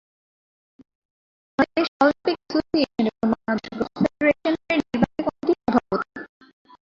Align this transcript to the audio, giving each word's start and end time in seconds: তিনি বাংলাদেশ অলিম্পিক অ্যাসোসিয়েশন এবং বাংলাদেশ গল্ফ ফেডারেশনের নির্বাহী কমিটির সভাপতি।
তিনি 1.59 1.81
বাংলাদেশ 1.81 1.87
অলিম্পিক 2.01 2.37
অ্যাসোসিয়েশন 2.39 3.05
এবং 3.11 3.27
বাংলাদেশ 3.35 3.71
গল্ফ 3.79 3.97
ফেডারেশনের 4.13 4.79
নির্বাহী 4.81 5.21
কমিটির 5.27 5.59
সভাপতি। 5.65 6.09